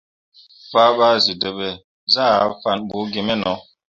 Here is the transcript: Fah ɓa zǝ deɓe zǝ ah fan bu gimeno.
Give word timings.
Fah 0.69 0.91
ɓa 0.97 1.07
zǝ 1.23 1.33
deɓe 1.41 1.67
zǝ 2.13 2.21
ah 2.37 2.47
fan 2.61 2.79
bu 2.89 2.99
gimeno. 3.13 3.53